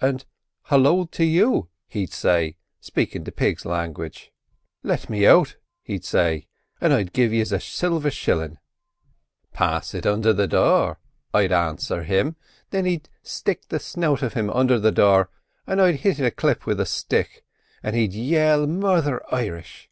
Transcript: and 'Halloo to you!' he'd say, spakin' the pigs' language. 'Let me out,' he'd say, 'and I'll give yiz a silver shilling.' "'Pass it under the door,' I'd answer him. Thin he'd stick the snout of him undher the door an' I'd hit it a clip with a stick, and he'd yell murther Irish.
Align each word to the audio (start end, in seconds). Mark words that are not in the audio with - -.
and 0.00 0.26
'Halloo 0.70 1.08
to 1.08 1.24
you!' 1.24 1.68
he'd 1.88 2.12
say, 2.12 2.56
spakin' 2.80 3.24
the 3.24 3.32
pigs' 3.32 3.66
language. 3.66 4.30
'Let 4.84 5.10
me 5.10 5.26
out,' 5.26 5.56
he'd 5.82 6.04
say, 6.04 6.46
'and 6.80 6.92
I'll 6.92 7.02
give 7.02 7.32
yiz 7.32 7.50
a 7.50 7.58
silver 7.58 8.08
shilling.' 8.08 8.58
"'Pass 9.52 9.92
it 9.92 10.06
under 10.06 10.32
the 10.32 10.46
door,' 10.46 11.00
I'd 11.34 11.50
answer 11.50 12.04
him. 12.04 12.36
Thin 12.70 12.84
he'd 12.84 13.08
stick 13.24 13.66
the 13.70 13.80
snout 13.80 14.22
of 14.22 14.34
him 14.34 14.50
undher 14.54 14.78
the 14.78 14.92
door 14.92 15.28
an' 15.66 15.80
I'd 15.80 15.96
hit 15.96 16.20
it 16.20 16.26
a 16.26 16.30
clip 16.30 16.64
with 16.64 16.78
a 16.78 16.86
stick, 16.86 17.44
and 17.82 17.96
he'd 17.96 18.12
yell 18.12 18.68
murther 18.68 19.20
Irish. 19.34 19.90